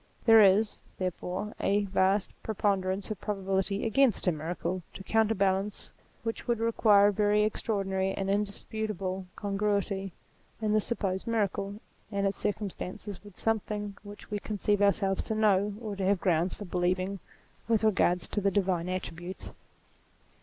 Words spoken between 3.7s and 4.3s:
against